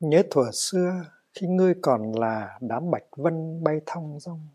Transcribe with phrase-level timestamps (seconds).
[0.00, 1.04] Nhớ thuở xưa
[1.34, 4.48] khi ngươi còn là đám bạch vân bay thong dong.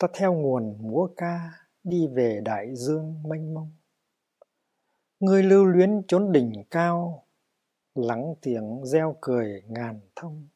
[0.00, 1.50] Ta theo nguồn múa ca
[1.84, 3.72] đi về đại dương mênh mông.
[5.20, 7.26] Ngươi lưu luyến chốn đỉnh cao,
[7.94, 10.48] lắng tiếng reo cười ngàn thông.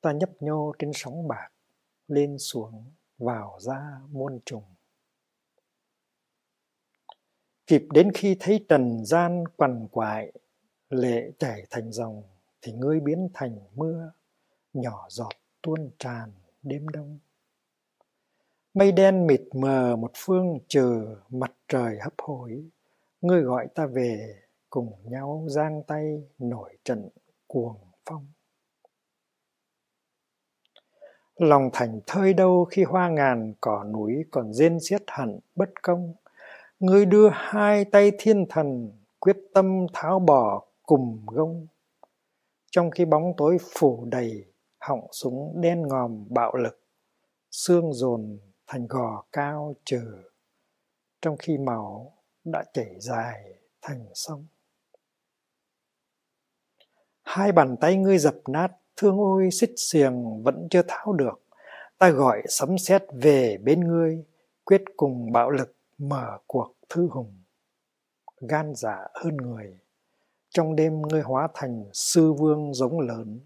[0.00, 1.48] Ta nhấp nhô trên sóng bạc,
[2.08, 4.64] lên xuống vào ra muôn trùng.
[7.66, 10.32] Kịp đến khi thấy trần gian quằn quại,
[10.92, 12.22] lệ chảy thành dòng,
[12.62, 14.12] thì ngươi biến thành mưa,
[14.72, 17.18] nhỏ giọt tuôn tràn đêm đông.
[18.74, 22.64] Mây đen mịt mờ một phương chờ mặt trời hấp hối,
[23.20, 24.36] ngươi gọi ta về
[24.70, 27.08] cùng nhau giang tay nổi trận
[27.46, 28.26] cuồng phong.
[31.36, 36.14] Lòng thành thơi đâu khi hoa ngàn cỏ núi còn rên xiết hẳn bất công.
[36.80, 41.66] Ngươi đưa hai tay thiên thần quyết tâm tháo bỏ cùng gông.
[42.70, 44.44] Trong khi bóng tối phủ đầy
[44.80, 46.80] họng súng đen ngòm bạo lực,
[47.50, 50.22] xương dồn thành gò cao trừ
[51.20, 52.12] Trong khi máu
[52.44, 54.46] đã chảy dài thành sông.
[57.22, 61.42] Hai bàn tay ngươi dập nát, thương ôi xích xiềng vẫn chưa tháo được.
[61.98, 64.24] Ta gọi sấm sét về bên ngươi,
[64.64, 67.42] quyết cùng bạo lực mở cuộc thư hùng.
[68.40, 69.78] Gan dạ hơn người,
[70.52, 73.40] trong đêm ngươi hóa thành sư vương giống lớn.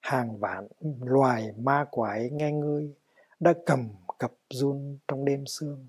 [0.00, 0.68] Hàng vạn
[1.00, 2.94] loài ma quái nghe ngươi
[3.40, 5.86] đã cầm cập run trong đêm sương.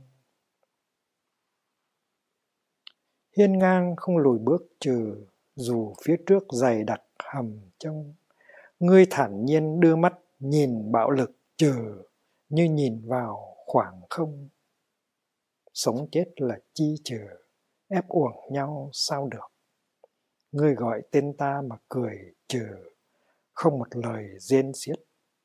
[3.38, 8.14] Hiên ngang không lùi bước trừ, dù phía trước dày đặc hầm trong.
[8.80, 12.04] Ngươi thản nhiên đưa mắt nhìn bạo lực trừ,
[12.50, 14.50] như nhìn vào khoảng không.
[15.74, 17.20] Sống chết là chi trừ,
[17.88, 19.53] ép uổng nhau sao được.
[20.54, 22.66] Ngươi gọi tên ta mà cười trừ,
[23.54, 24.96] không một lời rên xiết,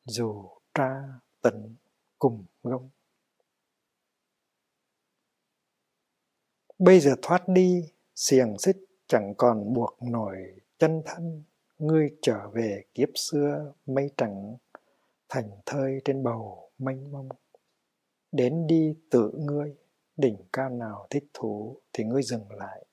[0.05, 1.03] dù tra
[1.42, 1.75] tận
[2.19, 2.91] cùng gông.
[6.78, 10.37] Bây giờ thoát đi, xiềng xích chẳng còn buộc nổi
[10.78, 11.43] chân thân,
[11.78, 14.56] ngươi trở về kiếp xưa mây trắng,
[15.28, 17.28] thành thơi trên bầu mênh mông.
[18.33, 19.77] Đến đi tự ngươi,
[20.16, 22.84] đỉnh cao nào thích thú thì ngươi dừng lại.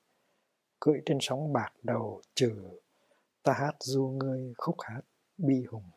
[0.80, 2.78] Cưỡi trên sóng bạc đầu trừ,
[3.42, 5.00] ta hát du ngươi khúc hát
[5.38, 5.90] bi hùng.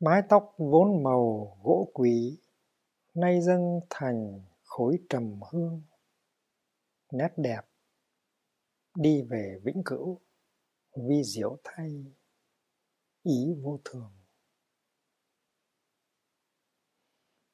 [0.00, 2.38] Mái tóc vốn màu gỗ quý,
[3.14, 5.82] nay dâng thành khối trầm hương.
[7.12, 7.60] Nét đẹp,
[8.94, 10.20] đi về vĩnh cửu,
[10.96, 12.04] vi diệu thay,
[13.22, 14.12] ý vô thường.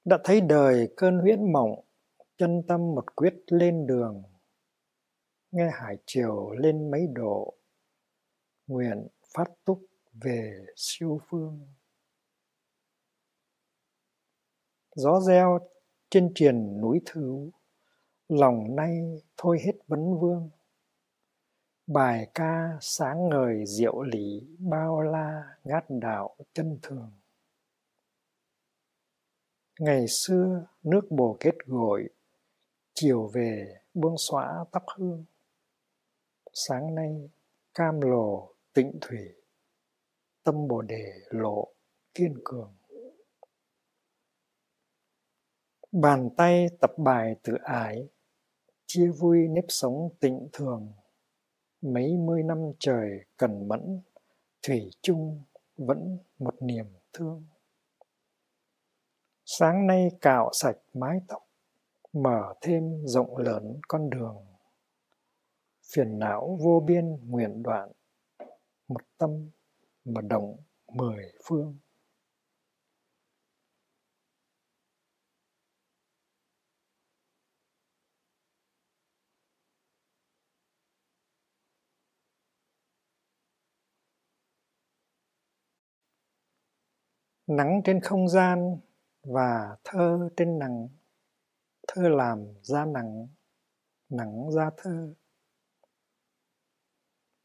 [0.05, 1.85] Đã thấy đời cơn huyễn mộng,
[2.37, 4.23] chân tâm một quyết lên đường.
[5.51, 7.55] Nghe hải triều lên mấy độ,
[8.67, 11.67] nguyện phát túc về siêu phương.
[14.95, 15.59] gió reo
[16.11, 17.51] trên triền núi thứ
[18.29, 20.51] lòng nay thôi hết vấn vương
[21.93, 27.13] bài ca sáng ngời diệu lý bao la ngát đạo chân thường.
[29.81, 32.09] Ngày xưa nước bồ kết gội
[32.95, 35.25] chiều về buông xóa tóc hương.
[36.53, 37.31] Sáng nay
[37.75, 39.35] cam lồ tịnh thủy
[40.43, 41.73] tâm bồ đề lộ
[42.15, 42.75] kiên cường.
[45.93, 48.09] Bàn tay tập bài tự ái,
[48.87, 50.93] chia vui nếp sống tịnh thường.
[51.83, 54.01] Mấy mươi năm trời cần mẫn,
[54.63, 55.43] thủy chung
[55.77, 57.45] vẫn một niềm thương.
[59.45, 61.47] Sáng nay cạo sạch mái tóc,
[62.13, 64.37] mở thêm rộng lớn con đường.
[65.95, 67.93] Phiền não vô biên nguyện đoạn,
[68.89, 69.51] một tâm
[70.05, 70.57] mà động
[70.89, 71.79] mười phương.
[87.51, 88.79] Nắng trên không gian
[89.23, 90.89] và thơ trên nắng,
[91.89, 93.29] thơ làm ra nắng
[94.09, 95.15] nắng ra thơ.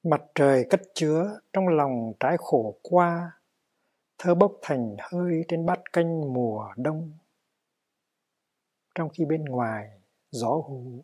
[0.04, 3.32] Mặt trời cất chứa trong lòng trái khổ qua,
[4.18, 7.18] thơ bốc thành hơi trên bát canh mùa đông.
[8.96, 11.04] Trong khi bên ngoài, gió hú.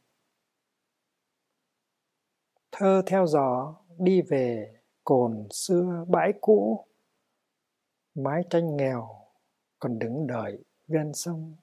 [2.72, 6.86] Thơ theo gió đi về cồn xưa bãi cũ
[8.16, 9.26] mái tranh nghèo
[9.80, 11.56] còn đứng đợi ven sông.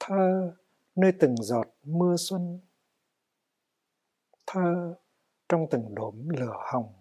[0.00, 0.56] Thơ
[0.94, 2.60] nơi từng giọt mưa xuân.
[4.46, 4.94] Thơ
[5.48, 6.94] trong từng đốm lửa hồng.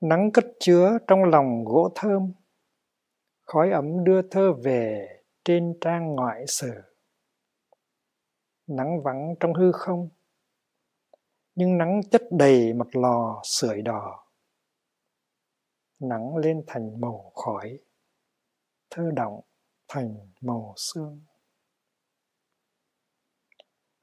[0.00, 2.32] Nắng cất chứa trong lòng gỗ thơm.
[3.40, 5.08] Khói ấm đưa thơ về
[5.44, 6.72] trên trang ngoại sử.
[8.66, 10.08] Nắng vắng trong hư không
[11.60, 14.26] nhưng nắng chất đầy mặt lò sưởi đỏ,
[15.98, 17.78] nắng lên thành màu khói,
[18.90, 19.40] thơ động
[19.88, 21.20] thành màu xương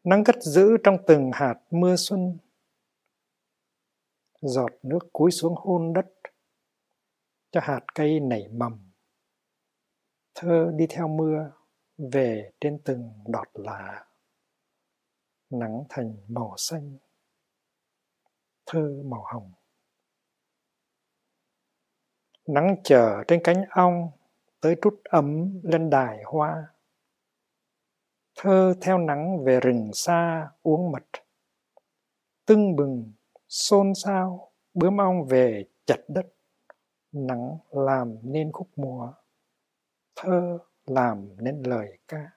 [0.04, 2.38] nắng cất giữ trong từng hạt mưa xuân,
[4.42, 6.06] giọt nước cúi xuống hôn đất
[7.52, 8.92] cho hạt cây nảy mầm.
[10.36, 11.52] Thơ đi theo mưa
[11.98, 14.06] về trên từng đọt lá,
[15.50, 16.98] nắng thành màu xanh
[18.68, 19.52] thơ màu hồng.
[22.48, 24.12] Nắng chờ trên cánh ong,
[24.62, 26.68] tới trút ấm lên đài hoa.
[28.36, 31.06] Thơ theo nắng về rừng xa uống mật.
[32.46, 33.14] Tưng bừng,
[33.48, 36.26] xôn xao, bướm ong về chặt đất.
[37.12, 39.14] Nắng làm nên khúc mùa
[40.18, 42.32] thơ làm nên lời ca.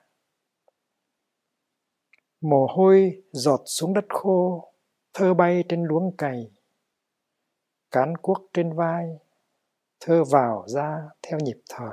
[2.41, 4.70] Mồ hôi giọt xuống đất khô
[5.13, 6.51] thơ bay trên luống cày,
[7.91, 9.19] cán cuốc trên vai,
[10.01, 11.93] thơ vào ra theo nhịp thở.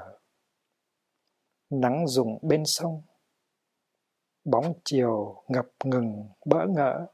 [1.69, 3.01] Nắng rụng bên sông,
[4.43, 7.07] bóng chiều ngập ngừng bỡ ngỡ.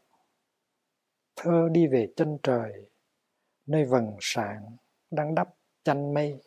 [1.35, 2.89] Thơ đi về chân trời,
[3.65, 4.77] nơi vầng sáng
[5.11, 5.49] đang đắp
[5.83, 6.41] chăn mây.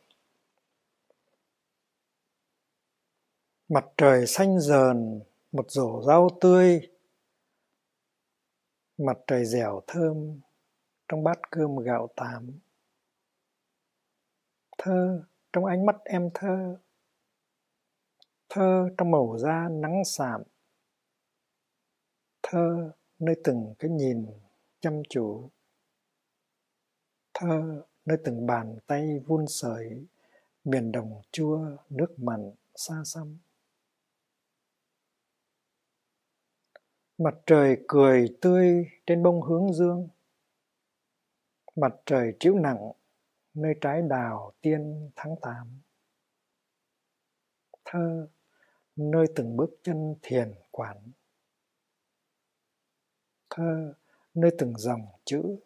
[3.68, 5.20] Mặt trời xanh dờn,
[5.52, 6.88] một rổ rau tươi
[8.98, 10.40] mặt trời dẻo thơm,
[11.08, 12.60] trong bát cơm gạo tám
[14.78, 15.22] thơ,
[15.52, 16.78] trong ánh mắt em thơ.
[18.48, 20.42] Thơ, trong màu da nắng sạm.
[22.42, 24.26] Thơ, nơi từng cái nhìn
[24.80, 25.50] chăm chú.
[27.34, 30.06] Thơ, nơi từng bàn tay vun sợi,
[30.64, 33.38] miền đồng chua nước mặn xa xăm.
[37.18, 40.08] Mặt trời cười tươi trên bông hướng dương.
[41.76, 42.92] Mặt trời chiếu nặng
[43.54, 45.80] nơi trái đào tiên tháng tám.
[47.84, 48.28] Thơ,
[48.96, 50.96] nơi từng bước chân thiền quán.
[53.50, 53.94] Thơ,
[54.34, 55.56] nơi từng dòng chữ.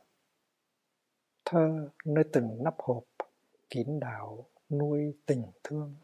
[1.45, 3.05] Thơ, nơi từng nắp hộp
[3.71, 5.95] kín đáo nuôi tình thương.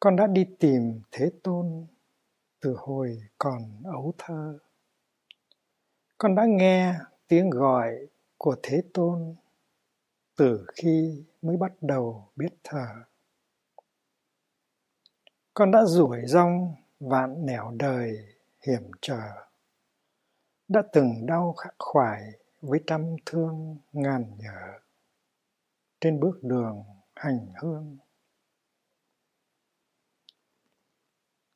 [0.00, 1.86] Con đã đi tìm thế tôn
[2.60, 4.58] từ hồi còn ấu thơ.
[6.18, 6.94] Con đã nghe
[7.28, 8.06] tiếng gọi
[8.38, 9.34] của thế tôn
[10.36, 12.86] từ khi mới bắt đầu biết thở
[15.54, 18.18] con đã rủi rong vạn nẻo đời
[18.66, 19.46] hiểm trở.
[20.68, 22.22] Đã từng đau khắc khoải
[22.60, 24.78] với trăm thương ngàn nhở
[26.00, 26.84] trên bước đường
[27.14, 27.98] hành hương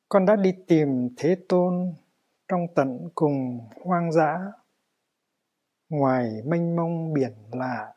[0.09, 1.93] con đã đi tìm thế tôn
[2.47, 4.39] trong tận cùng hoang dã.
[5.89, 7.93] Ngoài mênh mông biển lạ,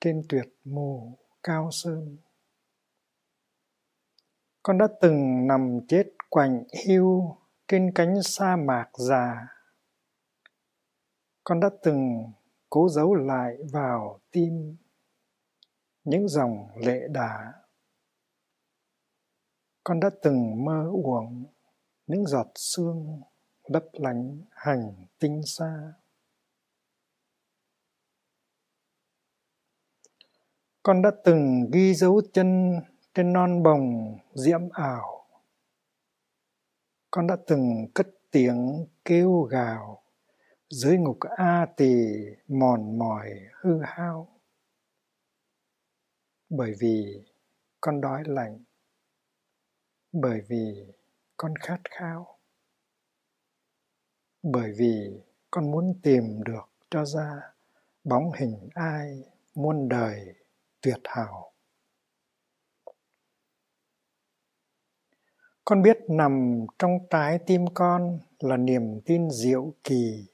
[0.00, 2.16] trên tuyệt mù cao sơn.
[4.62, 7.36] Con đã từng nằm chết quạnh hiu
[7.68, 9.46] trên cánh sa mạc già.
[11.44, 12.32] Con đã từng
[12.70, 14.76] cố giấu lại vào tim
[16.04, 17.52] những dòng lệ đà
[19.84, 21.46] con đã từng mơ uổng
[22.06, 23.20] những giọt sương
[23.64, 25.92] lấp lánh hành tinh xa.
[30.82, 32.80] Con đã từng ghi dấu chân
[33.14, 35.26] trên non bồng diễm ảo.
[37.10, 40.02] Con đã từng cất tiếng kêu gào
[40.70, 41.94] dưới ngục a tỳ
[42.48, 44.40] mòn mỏi hư hao.
[46.48, 47.24] Bởi vì
[47.80, 48.64] con đói lạnh
[50.12, 50.86] bởi vì
[51.36, 52.38] con khát khao.
[54.42, 57.54] Bởi vì con muốn tìm được cho ra
[58.04, 59.22] bóng hình ai
[59.54, 60.34] muôn đời
[60.80, 61.52] tuyệt hảo.
[65.64, 70.26] Con biết nằm trong trái tim con là niềm tin diệu kỳ,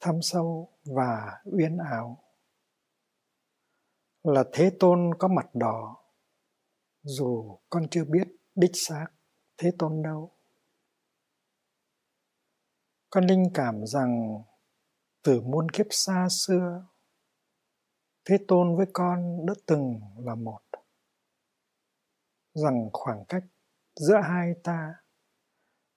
[0.00, 2.18] thâm sâu và uyên ảo.
[4.22, 5.96] Là thế tôn có mặt đỏ,
[7.02, 9.06] dù con chưa biết đích xác
[9.56, 10.30] thế tôn đâu.
[13.10, 14.42] Con linh cảm rằng
[15.22, 16.86] từ muôn kiếp xa xưa,
[18.24, 20.60] thế tôn với con đã từng là một.
[22.54, 23.44] Rằng khoảng cách
[23.96, 24.94] giữa hai ta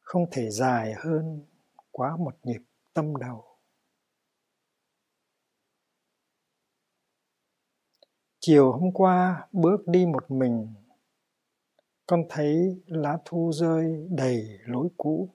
[0.01, 1.45] không thể dài hơn
[1.91, 2.61] quá một nhịp
[2.93, 3.45] tâm đầu.
[8.39, 10.84] Chiều hôm qua bước đi một mình
[12.07, 15.29] con thấy lá thu rơi đầy lối cũ.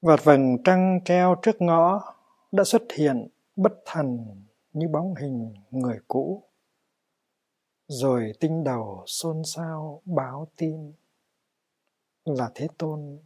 [0.00, 2.14] Và vầng trăng treo trước ngõ
[2.52, 4.18] đã xuất hiện bất thần
[4.72, 6.42] như bóng hình người cũ.
[7.88, 10.92] Rồi tinh đầu xôn xao báo tin
[12.24, 13.18] là thế tôn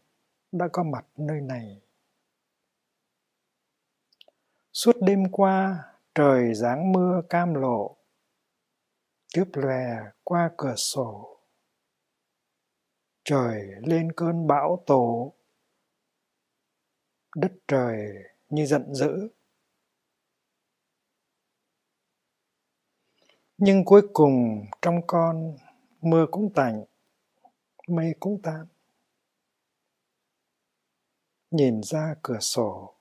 [0.52, 1.80] đã có mặt nơi này.
[4.72, 7.96] Suốt đêm qua, trời giáng mưa cam lộ
[9.28, 9.86] chớp lòe
[10.24, 11.39] qua cửa sổ
[13.30, 15.32] trời lên cơn bão tổ
[17.36, 18.12] đất trời
[18.48, 19.28] như giận dữ.
[23.58, 25.56] Nhưng cuối cùng trong con,
[26.00, 26.84] mưa cũng tạnh,
[27.88, 28.66] mây cũng tan.
[31.50, 32.94] Nhìn ra cửa sổ,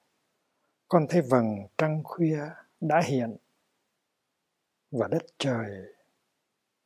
[0.87, 2.41] con thấy vầng trăng khuya
[2.81, 3.37] đã hiện
[4.91, 5.69] và đất trời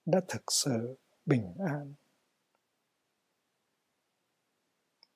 [0.06, 1.94] đã thực sự bình an.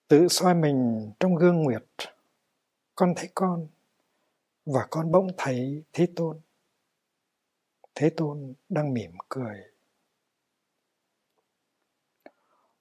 [0.08, 1.84] Tự soi mình trong gương nguyệt.
[2.96, 3.68] Con thấy con
[4.66, 6.40] và con bỗng thấy thế tôn.
[7.96, 9.58] Thế tôn đang mỉm cười.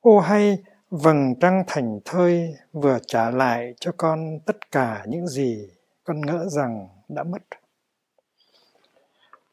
[0.01, 5.71] Ô hay, vầng trăng thành thơi vừa trả lại cho con tất cả những gì
[6.05, 7.43] con ngỡ rằng đã mất.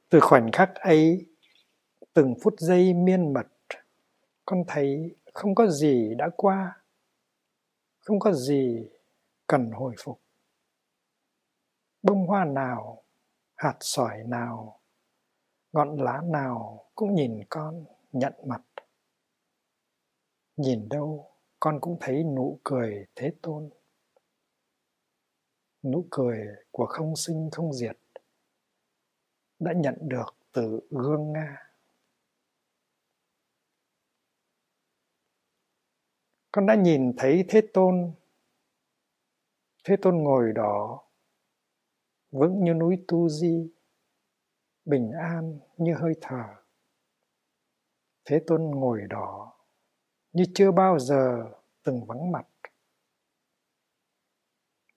[0.09, 1.25] Từ khoảnh khắc ấy,
[2.13, 3.47] từng phút giây miên mật,
[4.45, 6.82] con thấy không có gì đã qua
[8.03, 8.89] không có gì
[9.47, 10.21] cần hồi phục.
[12.01, 13.03] Bông hoa nào,
[13.55, 14.79] hạt sỏi nào,
[15.71, 18.61] ngọn lá nào cũng nhìn con, nhận mặt.
[20.57, 23.69] Nhìn đâu, con cũng thấy nụ cười thế tôn.
[25.83, 27.97] Nụ cười của không sinh không diệt
[29.59, 31.62] đã nhận được từ gương nga.
[36.53, 38.13] Con đã nhìn thấy thế tôn.
[39.83, 41.03] Thế tôn ngồi đó,
[42.31, 43.73] vững như núi tu di,
[44.85, 46.43] bình an như hơi thở.
[48.25, 49.53] Thế tôn ngồi đó,
[50.31, 51.51] như chưa bao giờ
[51.83, 52.47] từng vắng mặt.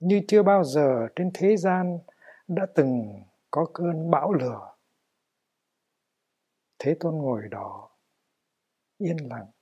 [0.01, 1.99] Như chưa bao giờ trên thế gian
[2.49, 4.77] đã từng có cơn bão lửa.
[6.79, 7.91] Thế tôn ngồi đó,
[8.99, 9.56] yên lặng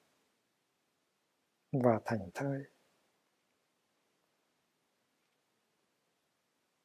[1.83, 2.65] và thành thơi.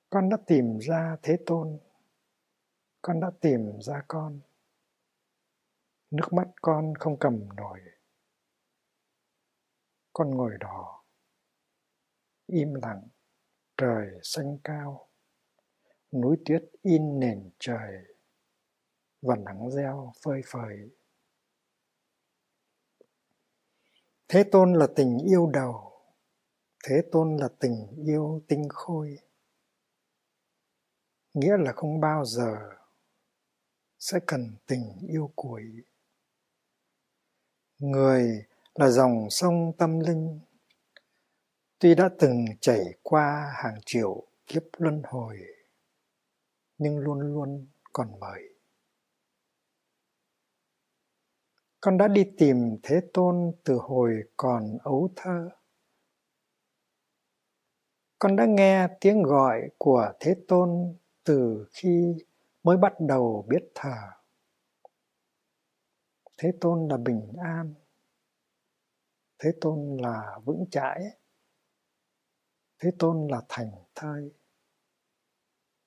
[0.09, 1.79] Con đã tìm ra thế tôn.
[3.01, 4.41] Con đã tìm ra con.
[6.11, 7.79] Nước mắt con không cầm nổi.
[10.13, 11.03] Con ngồi đỏ,
[12.47, 13.07] im lặng
[13.77, 15.09] trời xanh cao.
[16.11, 18.03] Núi tuyết in nền trời
[19.21, 20.98] và nắng reo phơi phới.
[24.29, 25.91] Thế tôn là tình yêu đầu,
[26.83, 29.19] thế tôn là tình yêu tinh khôi.
[31.33, 32.57] Nghĩa là không bao giờ
[33.99, 35.63] sẽ cần tình yêu cuối.
[37.79, 38.45] Người
[38.75, 40.39] là dòng sông tâm linh,
[41.79, 45.39] tuy đã từng chảy qua hàng triệu kiếp luân hồi,
[46.77, 48.58] nhưng luôn luôn còn mời.
[51.81, 55.49] Con đã đi tìm thế tôn từ hồi còn ấu thơ.
[58.19, 62.15] Con đã nghe tiếng gọi của thế tôn từ khi
[62.63, 64.19] mới bắt đầu biết thở
[66.39, 67.73] thế tôn là bình an.
[69.39, 71.03] Thế tôn là vững chãi.
[72.79, 74.31] Thế tôn là thành thơi.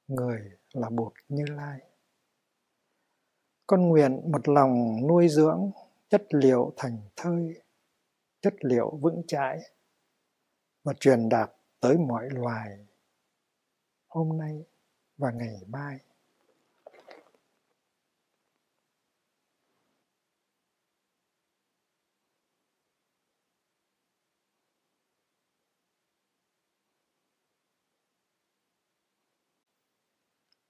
[0.07, 1.92] Người là bột như lai
[3.73, 5.71] con nguyện một lòng nuôi dưỡng
[6.09, 7.62] chất liệu thành thơi
[8.41, 9.59] chất liệu vững chãi
[10.85, 11.50] và truyền đạt
[11.81, 12.87] tới mọi loài
[14.09, 14.64] hôm nay
[15.17, 15.99] và ngày mai.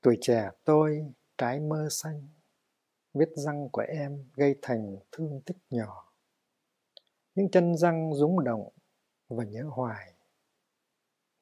[0.03, 2.29] Tuổi trẻ tôi, trái mơ xanh,
[3.15, 6.13] vết răng của em gây thành thương tích nhỏ.
[7.35, 8.69] Những chân răng rúng động
[9.29, 10.15] và nhớ hoài,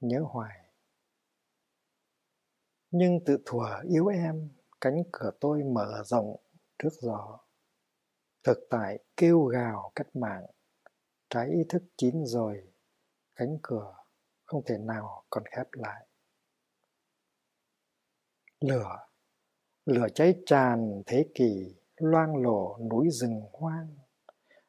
[0.00, 0.70] nhớ hoài.
[2.90, 4.48] Nhưng tự thuở yêu em,
[4.80, 6.36] cánh cửa tôi mở rộng
[6.78, 7.38] trước gió.
[8.42, 10.46] Thực tại kêu gào cách mạng,
[11.28, 12.72] trái ý thức chín rồi,
[13.36, 13.94] cánh cửa
[14.44, 16.06] không thể nào còn khép lại.
[18.60, 19.09] Lửa,
[19.90, 23.96] lửa cháy tràn thế kỷ, loang lổ núi rừng hoang.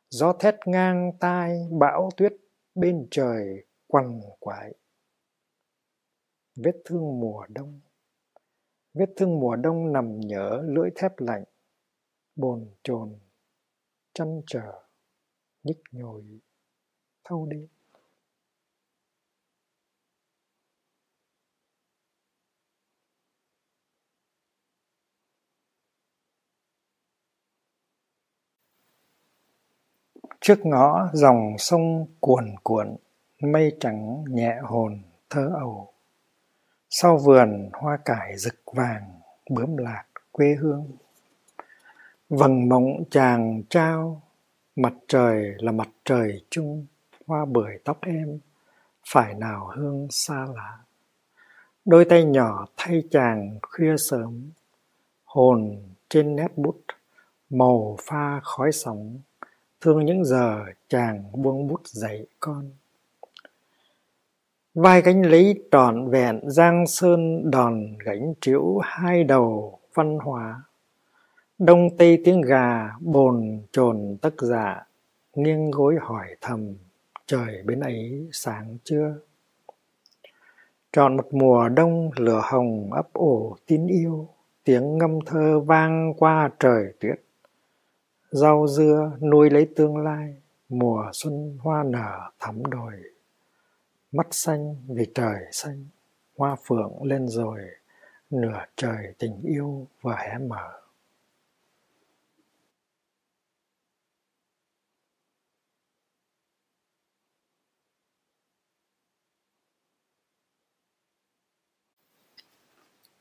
[0.10, 2.34] Gió thét ngang tai, bão tuyết
[2.75, 4.74] bên trời quằn quại.
[6.56, 7.82] Vết thương mùa đông
[8.94, 11.44] Vết thương mùa đông nằm nhớ lưỡi thép lạnh,
[12.36, 13.20] bồn chồn,
[14.13, 14.84] chăn trở,
[15.63, 16.24] nhức nhồi,
[17.24, 17.68] thâu đêm.
[30.41, 32.95] Trước ngõ dòng sông cuồn cuộn,
[33.41, 35.93] mây trắng nhẹ hồn thơ ầu.
[36.89, 39.19] Sau vườn hoa cải rực vàng,
[39.50, 40.91] bướm lạc quê hương.
[42.29, 44.21] Vầng mộng chàng trao,
[44.75, 46.86] mặt trời là mặt trời chung,
[47.27, 48.39] hoa bưởi tóc em,
[49.07, 50.77] phải nào hương xa lạ.
[51.86, 54.51] Đôi tay nhỏ thay chàng khuya sớm,
[55.24, 56.81] hồn trên nét bút,
[57.50, 59.19] màu pha khói sóng,
[59.81, 62.71] thương những giờ chàng buông bút dạy con.
[64.73, 70.63] Vai gánh lấy trọn vẹn, giang sơn đòn gánh trĩu hai đầu văn hóa.
[71.59, 74.85] Đông tây tiếng gà bồn chồn tất dạ
[75.35, 76.73] nghiêng gối hỏi thầm,
[77.25, 79.15] trời bên ấy sáng chưa?
[80.91, 84.29] Trọn một mùa đông, lửa hồng ấp ủ tin yêu,
[84.63, 87.22] tiếng ngâm thơ vang qua trời tuyết
[88.31, 90.35] rau dưa nuôi lấy tương lai
[90.70, 92.94] mùa xuân hoa nở thắm đồi.
[94.11, 95.85] Mắt xanh vì trời xanh
[96.37, 97.59] hoa phượng lên rồi
[98.29, 100.72] nửa trời tình yêu vừa hé mở.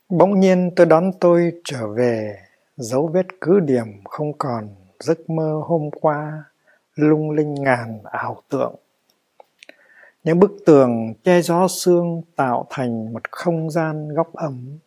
[0.08, 2.42] Bỗng nhiên tôi đón tôi trở về,
[2.76, 4.68] dấu vết cứ điểm không còn,
[5.00, 6.44] giấc mơ hôm qua,
[6.94, 8.74] lung linh ngàn ảo tượng.
[10.24, 14.78] Những bức tường che gió sương tạo thành một không gian góc ấm.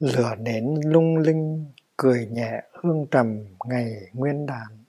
[0.00, 4.84] Lửa nến lung linh, cười nhẹ hương trầm ngày nguyên đán.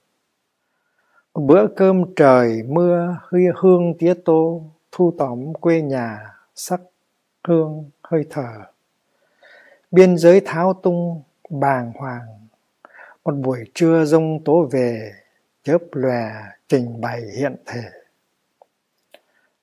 [1.34, 6.80] Một bữa cơm trời mưa huy hương tía tô, thu tóm quê nhà, sắc
[7.48, 8.52] hương hơi thở.
[9.90, 12.48] Biên giới tháo tung, bàng hoàng.
[13.24, 15.12] Một buổi trưa rông tố về,
[15.62, 16.32] chớp lòe
[16.68, 17.82] trình bày hiện thể.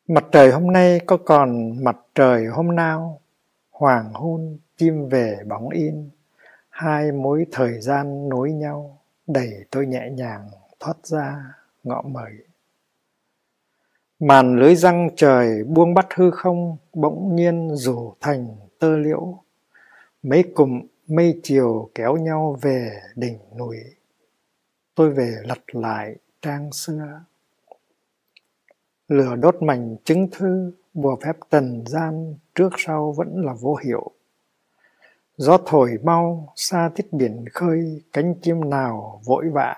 [0.08, 3.22] Mặt trời hôm nay có còn mặt trời hôm nào,
[3.72, 6.10] hoàng hôn chim về bóng in,
[6.70, 12.32] hai mối thời gian nối nhau, đẩy tôi nhẹ nhàng thoát ra ngõ mời.
[14.20, 19.38] Màn lưới răng trời buông bắt hư không, bỗng nhiên rủ thành tơ liễu.
[20.24, 23.78] Mấy cụm mây chiều kéo nhau về đỉnh núi.
[24.96, 27.24] Tôi về lật lại trang xưa.
[29.08, 34.12] Lửa đốt mảnh chứng thư, bùa phép tần gian trước sau vẫn là vô hiệu.
[35.38, 39.76] Gió thổi mau, xa thiết biển khơi, cánh chim nào vội vã.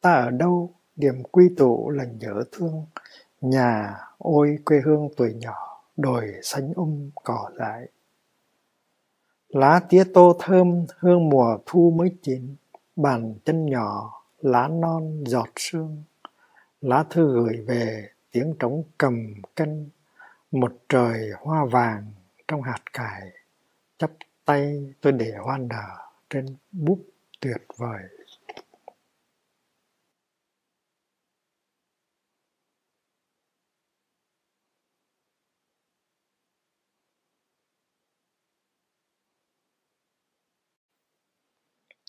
[0.00, 0.70] Ta ở đâu?
[0.96, 2.86] Điểm quy tụ là nhớ thương.
[3.40, 7.88] Nhà, ôi, quê hương tuổi nhỏ, đồi xanh um cỏ dại
[9.54, 12.56] lá tía tô thơm, hương mùa thu mới chín.
[12.96, 16.02] Bàn chân nhỏ, lá non giọt sương.
[16.80, 19.90] Lá thư gửi về, tiếng trống cầm cân.
[20.52, 22.04] Một trời hoa vàng
[22.48, 23.22] trong hạt cải.
[23.98, 24.10] Chắp
[24.44, 25.88] tay tôi để hoa nở
[26.30, 26.98] trên bút
[27.40, 28.02] tuyệt vời.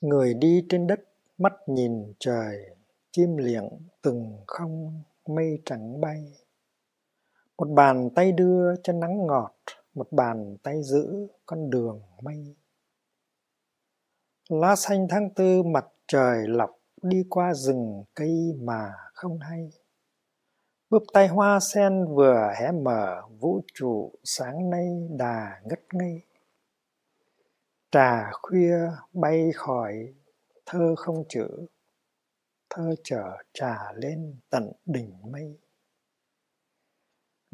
[0.09, 0.99] Người đi trên đất,
[1.37, 2.75] mắt nhìn trời,
[3.11, 3.69] chim liệng
[4.01, 6.33] từng không mây trắng bay.
[7.57, 9.55] Một bàn tay đưa cho nắng ngọt,
[9.93, 12.55] một bàn tay giữ con đường mây.
[14.49, 19.69] Lá xanh tháng tư mặt trời lọc đi qua rừng cây mà không hay.
[20.89, 26.21] Bước tay hoa sen vừa hé mở, vũ trụ sáng nay đà ngất ngây
[27.95, 28.77] trà khuya
[29.13, 30.13] bay khỏi
[30.65, 31.47] thơ không chữ,
[32.69, 35.60] thơ chở trà lên tận đỉnh mây.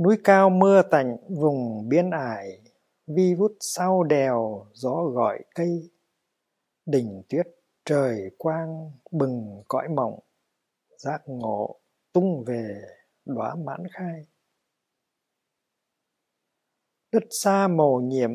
[0.04, 2.62] Núi cao mưa tạnh vùng biên ải,
[3.08, 5.92] vi vút sau đèo gió gọi cây.
[6.86, 7.48] Đỉnh tuyết
[7.86, 10.20] trời quang bừng cõi mộng,
[10.98, 11.80] giác ngộ
[12.14, 12.82] tung về
[13.26, 14.26] đóa mãn khai.
[17.12, 18.32] Đất xa màu nhiệm,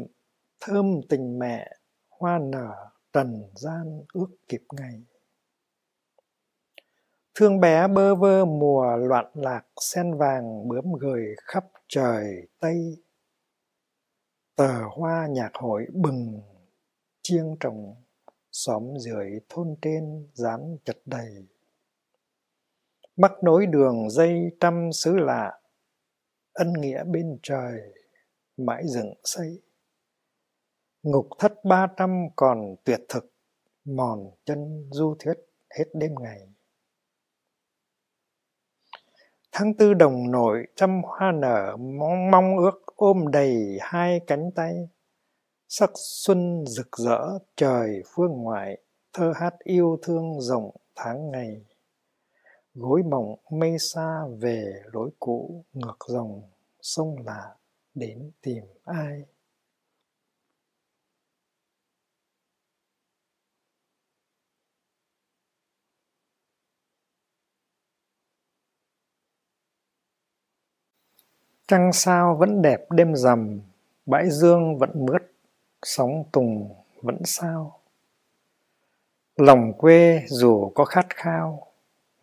[0.61, 1.73] thơm tình mẹ
[2.19, 5.03] hoa nở trần gian ước kịp ngày.
[7.35, 13.03] Thương bé bơ vơ mùa loạn lạc sen vàng bướm gửi khắp trời tây.
[14.57, 16.41] Tờ hoa nhạc hội bừng
[17.23, 17.95] chiêng trồng,
[18.53, 21.47] xóm dưới thôn trên dán chật đầy.
[23.17, 25.61] Mắc nối đường dây trăm xứ lạ,
[26.53, 27.81] ân nghĩa bên trời
[28.57, 29.63] mãi dựng xây
[31.07, 33.33] ngục thất ba trăm còn tuyệt thực
[33.85, 35.35] mòn chân du thuyết
[35.79, 36.49] hết đêm ngày.
[39.53, 44.89] Tháng tư đồng nội trăm hoa nở mong, mong ước ôm đầy hai cánh tay.
[45.69, 51.65] Sắc xuân rực rỡ trời phương ngoại thơ hát yêu thương rộng tháng ngày.
[52.75, 56.43] Gối mộng mây xa về lối cũ ngược dòng
[56.81, 57.55] sông lạ
[57.95, 59.23] đến tìm ai?
[71.69, 73.61] Trăng sao vẫn đẹp đêm rằm,
[74.07, 75.23] bãi dương vẫn mướt,
[75.83, 77.81] sóng tùng vẫn sao.
[79.37, 81.67] Lòng quê dù có khát khao,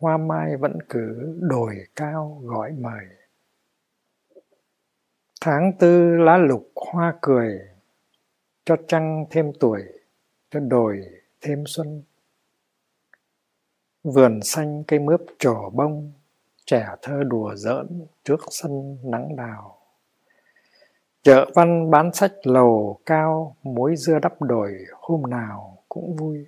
[0.00, 3.04] hoa mai vẫn cứ đồi cao gọi mời.
[5.40, 7.60] Tháng tư lá lục hoa cười,
[8.64, 9.82] cho trăng thêm tuổi,
[10.50, 11.04] cho đồi
[11.40, 12.02] thêm xuân.
[14.02, 16.12] Vườn xanh cây mướp trổ bông,
[16.66, 19.78] trẻ thơ đùa giỡn trước sân nắng đào.
[21.22, 26.46] Chợ văn bán sách lầu cao, muối dưa đắp đồi hôm nào cũng vui.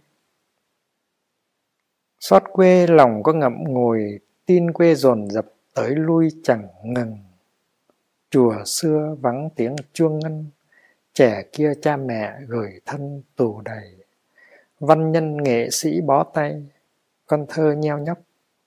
[2.20, 7.18] Xót quê lòng có ngậm ngùi, tin quê dồn dập tới lui chẳng ngừng.
[8.30, 10.50] Chùa xưa vắng tiếng chuông ngân,
[11.12, 13.96] trẻ kia cha mẹ gửi thân tù đầy.
[14.80, 16.66] Văn nhân nghệ sĩ bó tay,
[17.26, 18.18] con thơ nheo nhóc,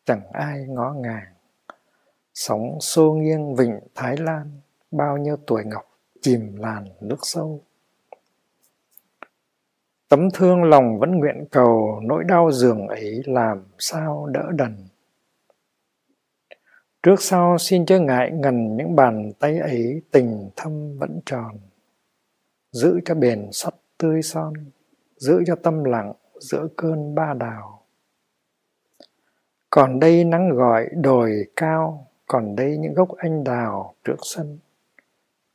[0.06, 1.34] chẳng ai ngó ngàng.
[2.42, 4.52] Sóng xô nghiêng vịnh Thái Lan,
[4.92, 5.86] bao nhiêu tuổi ngọc
[6.22, 7.62] chìm làn nước sâu.
[10.10, 14.88] Tấm thương lòng vẫn nguyện cầu, nỗi đau giường ấy làm sao đỡ đần.
[17.04, 21.58] Trước sau xin chớ ngại ngần những bàn tay ấy tình thâm vẫn tròn.
[22.72, 24.54] Giữ cho bền sắt tươi son,
[25.18, 27.86] giữ cho tâm lặng giữa cơn ba đào.
[29.70, 34.60] Còn đây nắng gọi đồi cao, còn đây những gốc anh đào trước sân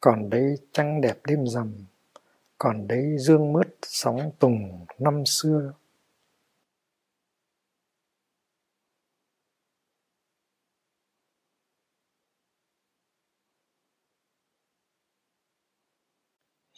[0.01, 1.75] còn đây trăng đẹp đêm rằm
[2.59, 5.73] còn đây dương mướt sóng tùng năm xưa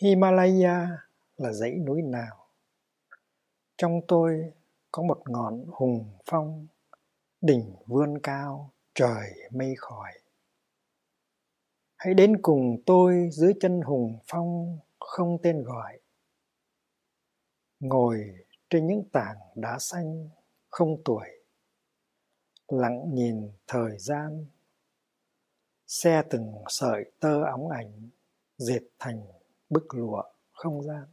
[0.02, 0.88] Himalaya
[1.36, 2.48] là dãy núi nào?
[3.76, 4.52] Trong tôi
[4.92, 6.66] có một ngọn hùng phong,
[7.40, 10.12] đỉnh vươn cao trời mây khỏi
[11.96, 16.00] hãy đến cùng tôi dưới chân hùng phong không tên gọi.
[17.80, 18.34] Ngồi
[18.70, 20.28] trên những tảng đá xanh
[20.68, 21.26] không tuổi.
[22.68, 24.46] Lặng nhìn thời gian.
[25.86, 28.08] Xe từng sợi tơ óng ảnh
[28.58, 29.26] dệt thành
[29.68, 31.04] bức lụa không gian.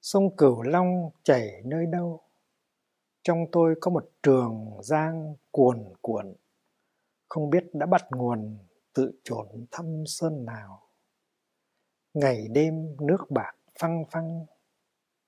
[0.00, 2.25] Sông cửu long chảy nơi đâu?
[3.26, 6.34] Trong tôi có một trường giang cuồn cuộn,
[7.28, 8.58] không biết đã bắt nguồn
[8.94, 10.82] tự trốn thăm sơn nào.
[12.14, 14.46] Ngày đêm nước bạc phăng phăng,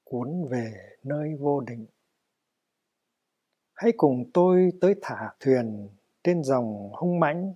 [0.04, 1.86] cuốn về nơi vô định.
[3.74, 5.88] Hãy cùng tôi tới thả thuyền
[6.24, 7.54] trên dòng hung mãnh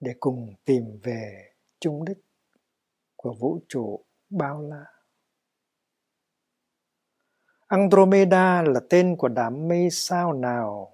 [0.00, 2.18] để cùng tìm về trung đích
[3.16, 4.93] của vũ trụ bao la.
[7.74, 10.92] Andromeda là tên của đám mây sao nào.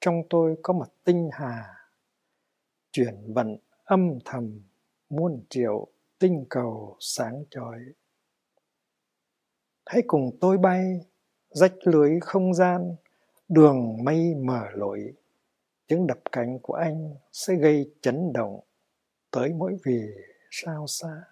[0.00, 1.74] Trong tôi có một tinh hà,
[2.92, 4.60] chuyển vận âm thầm
[5.10, 5.86] muôn triệu
[6.18, 7.78] tinh cầu sáng chói.
[9.86, 11.00] Hãy cùng tôi bay,
[11.50, 12.96] rách lưới không gian,
[13.48, 15.12] đường mây mở lối.
[15.86, 18.60] Tiếng đập cánh của anh sẽ gây chấn động
[19.30, 20.00] tới mỗi vì
[20.50, 21.22] sao xa.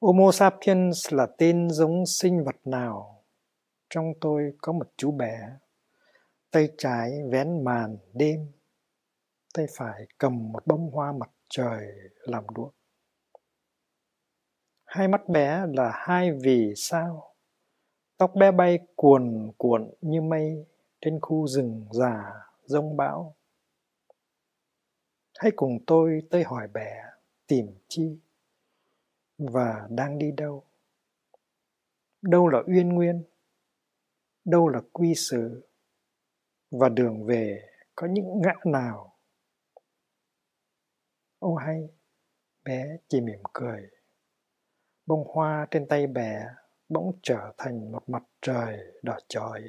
[0.00, 3.24] Homo sapiens là tên giống sinh vật nào?
[3.90, 5.58] Trong tôi có một chú bé,
[6.50, 8.52] tay trái vén màn đêm,
[9.54, 11.86] tay phải cầm một bông hoa mặt trời
[12.18, 12.74] làm đuốc.
[14.84, 17.34] Hai mắt bé là hai vì sao,
[18.16, 20.66] tóc bé bay cuồn cuộn như mây
[21.00, 22.32] trên khu rừng già
[22.64, 23.36] rông bão.
[25.38, 27.02] Hãy cùng tôi tới hỏi bé
[27.46, 28.18] tìm chi
[29.38, 30.64] và đang đi đâu?
[32.22, 33.24] Đâu là uyên nguyên?
[34.44, 35.68] Đâu là quy sự
[36.70, 39.16] và đường về có những ngã nào?
[41.38, 41.88] Ô hay,
[42.64, 43.90] bé chỉ mỉm cười.
[45.06, 46.46] Bông hoa trên tay bé
[46.88, 49.62] bỗng trở thành một mặt trời đỏ chói.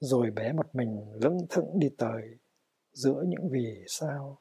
[0.00, 2.38] Rồi bé một mình lững thững đi tới
[2.92, 4.38] giữa những vì sao.